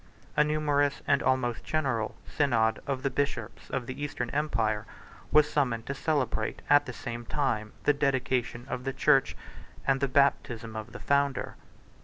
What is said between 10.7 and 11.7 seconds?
of the founder.